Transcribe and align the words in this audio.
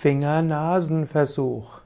Finger-Nasen-Versuch. 0.00 1.80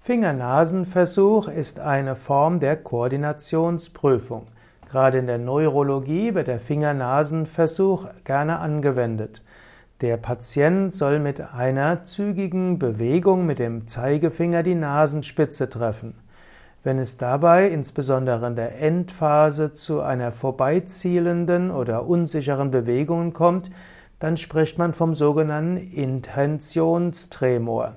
Finger-Nasen-Versuch 0.00 1.46
ist 1.48 1.78
eine 1.78 2.16
Form 2.16 2.58
der 2.58 2.76
Koordinationsprüfung. 2.76 4.46
Gerade 4.90 5.18
in 5.18 5.26
der 5.26 5.36
Neurologie 5.36 6.32
wird 6.32 6.48
der 6.48 6.58
Finger-Nasen-Versuch 6.58 8.06
gerne 8.24 8.60
angewendet. 8.60 9.42
Der 10.00 10.16
Patient 10.16 10.90
soll 10.90 11.18
mit 11.18 11.42
einer 11.52 12.06
zügigen 12.06 12.78
Bewegung 12.78 13.44
mit 13.44 13.58
dem 13.58 13.86
Zeigefinger 13.86 14.62
die 14.62 14.74
Nasenspitze 14.74 15.68
treffen. 15.68 16.14
Wenn 16.82 16.98
es 16.98 17.18
dabei 17.18 17.68
insbesondere 17.68 18.46
in 18.46 18.56
der 18.56 18.80
Endphase 18.80 19.74
zu 19.74 20.00
einer 20.00 20.32
vorbeizielenden 20.32 21.70
oder 21.70 22.06
unsicheren 22.06 22.70
Bewegung 22.70 23.34
kommt, 23.34 23.70
dann 24.20 24.36
spricht 24.36 24.78
man 24.78 24.94
vom 24.94 25.14
sogenannten 25.14 25.78
Intentionstremor. 25.78 27.96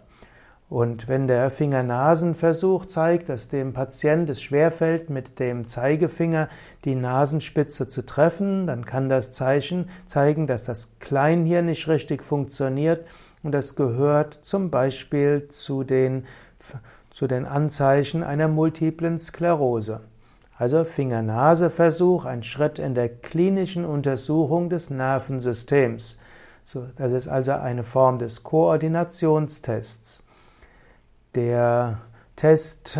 Und 0.70 1.07
wenn 1.07 1.28
der 1.28 1.52
Finger-Nasen-Versuch 1.52 2.88
zeigt, 2.88 3.30
dass 3.30 3.47
dem 3.47 3.74
Patient 3.74 4.28
es 4.32 4.42
schwerfällt, 4.42 5.11
mit 5.11 5.38
dem 5.38 5.68
Zeigefinger 5.68 6.50
die 6.83 6.96
Nasenspitze 6.96 7.88
zu 7.88 8.04
treffen, 8.04 8.66
dann 8.66 8.83
kann 8.83 9.07
das 9.07 9.33
Zeichen 9.33 9.88
zeigen, 10.07 10.47
dass 10.47 10.64
das 10.64 10.97
Kleinhirn 10.97 11.68
nicht 11.68 11.88
richtig 11.88 12.24
funktioniert 12.24 13.05
und 13.44 13.52
das 13.52 13.75
gehört 13.75 14.39
zum 14.42 14.71
Beispiel 14.71 15.47
zu 15.50 15.83
den, 15.83 16.25
zu 17.11 17.28
den 17.28 17.46
Anzeichen 17.46 18.24
einer 18.24 18.47
multiplen 18.47 19.19
Sklerose. 19.19 20.02
Also 20.57 20.84
Finger-Nase-Versuch, 20.84 22.25
ein 22.25 22.43
Schritt 22.43 22.80
in 22.80 22.94
der 22.94 23.10
klinischen 23.10 23.86
Untersuchung 23.86 24.70
des 24.70 24.89
Nervensystems. 24.89 26.18
Das 26.96 27.11
ist 27.11 27.28
also 27.28 27.54
eine 27.54 27.84
Form 27.84 28.20
des 28.20 28.44
Koordinationstests. 28.44 30.24
Der 31.36 32.00
Test 32.36 32.97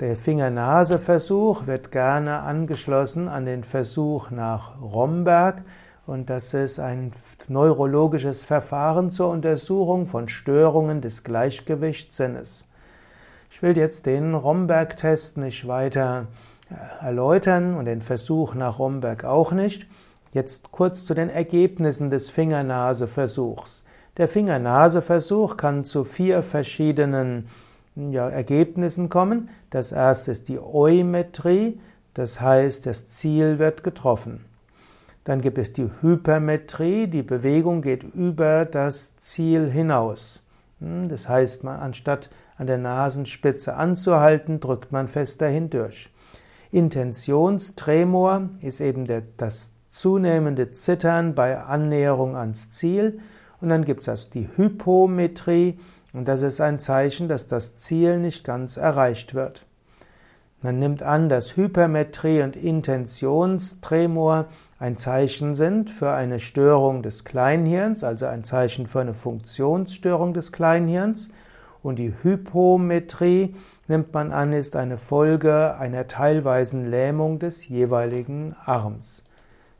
der 0.00 0.16
Finger-Nase-Versuch 0.16 1.66
wird 1.66 1.92
gerne 1.92 2.40
angeschlossen 2.40 3.28
an 3.28 3.46
den 3.46 3.64
Versuch 3.64 4.30
nach 4.30 4.80
Romberg 4.80 5.62
und 6.06 6.30
das 6.30 6.52
ist 6.54 6.80
ein 6.80 7.12
neurologisches 7.48 8.42
Verfahren 8.42 9.10
zur 9.10 9.28
Untersuchung 9.30 10.06
von 10.06 10.28
Störungen 10.28 11.00
des 11.00 11.22
Gleichgewichtssinnes. 11.22 12.66
Ich 13.54 13.60
will 13.60 13.76
jetzt 13.76 14.06
den 14.06 14.34
Romberg-Test 14.34 15.36
nicht 15.36 15.68
weiter 15.68 16.26
erläutern 17.02 17.76
und 17.76 17.84
den 17.84 18.00
Versuch 18.00 18.54
nach 18.54 18.78
Romberg 18.78 19.24
auch 19.24 19.52
nicht. 19.52 19.86
Jetzt 20.32 20.72
kurz 20.72 21.04
zu 21.04 21.12
den 21.12 21.28
Ergebnissen 21.28 22.08
des 22.08 22.30
Fingernase-Versuchs. 22.30 23.84
Der 24.16 24.26
Fingernase-Versuch 24.26 25.58
kann 25.58 25.84
zu 25.84 26.04
vier 26.04 26.42
verschiedenen 26.42 27.46
ja, 27.94 28.26
Ergebnissen 28.30 29.10
kommen. 29.10 29.50
Das 29.68 29.92
erste 29.92 30.32
ist 30.32 30.48
die 30.48 30.58
Eumetrie, 30.58 31.78
das 32.14 32.40
heißt, 32.40 32.86
das 32.86 33.06
Ziel 33.08 33.58
wird 33.58 33.84
getroffen. 33.84 34.46
Dann 35.24 35.42
gibt 35.42 35.58
es 35.58 35.74
die 35.74 35.90
Hypermetrie, 36.00 37.06
die 37.06 37.22
Bewegung 37.22 37.82
geht 37.82 38.02
über 38.02 38.64
das 38.64 39.18
Ziel 39.18 39.70
hinaus. 39.70 40.42
Hm, 40.82 41.08
das 41.08 41.28
heißt, 41.28 41.64
man, 41.64 41.78
anstatt 41.80 42.30
an 42.56 42.66
der 42.66 42.78
Nasenspitze 42.78 43.74
anzuhalten, 43.74 44.60
drückt 44.60 44.92
man 44.92 45.08
fest 45.08 45.40
dahin 45.40 45.70
durch. 45.70 46.10
Intentionstremor 46.70 48.50
ist 48.60 48.80
eben 48.80 49.06
der, 49.06 49.22
das 49.36 49.70
zunehmende 49.88 50.72
Zittern 50.72 51.34
bei 51.34 51.60
Annäherung 51.60 52.34
ans 52.34 52.70
Ziel. 52.70 53.20
Und 53.60 53.68
dann 53.68 53.84
gibt 53.84 54.02
es 54.02 54.08
also 54.08 54.28
die 54.30 54.48
Hypometrie 54.56 55.78
und 56.12 56.26
das 56.26 56.42
ist 56.42 56.60
ein 56.60 56.80
Zeichen, 56.80 57.28
dass 57.28 57.46
das 57.46 57.76
Ziel 57.76 58.18
nicht 58.18 58.44
ganz 58.44 58.76
erreicht 58.76 59.34
wird. 59.34 59.66
Man 60.64 60.78
nimmt 60.78 61.02
an, 61.02 61.28
dass 61.28 61.56
Hypermetrie 61.56 62.40
und 62.42 62.54
Intentionstremor 62.54 64.46
ein 64.78 64.96
Zeichen 64.96 65.56
sind 65.56 65.90
für 65.90 66.12
eine 66.12 66.38
Störung 66.38 67.02
des 67.02 67.24
Kleinhirns, 67.24 68.04
also 68.04 68.26
ein 68.26 68.44
Zeichen 68.44 68.86
für 68.86 69.00
eine 69.00 69.12
Funktionsstörung 69.12 70.34
des 70.34 70.52
Kleinhirns. 70.52 71.30
Und 71.82 71.96
die 71.96 72.14
Hypometrie, 72.22 73.56
nimmt 73.88 74.14
man 74.14 74.30
an, 74.30 74.52
ist 74.52 74.76
eine 74.76 74.98
Folge 74.98 75.74
einer 75.80 76.06
teilweisen 76.06 76.88
Lähmung 76.88 77.40
des 77.40 77.66
jeweiligen 77.66 78.54
Arms. 78.64 79.24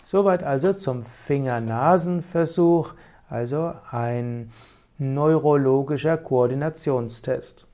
Soweit 0.03 0.43
also 0.43 0.73
zum 0.73 1.05
Finger-Nasen-Versuch, 1.05 2.95
also 3.29 3.73
ein 3.89 4.51
neurologischer 4.99 6.17
Koordinationstest. 6.17 7.69